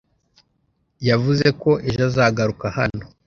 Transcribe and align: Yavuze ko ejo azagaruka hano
Yavuze 1.09 1.47
ko 1.61 1.71
ejo 1.87 2.01
azagaruka 2.09 2.65
hano 2.77 3.03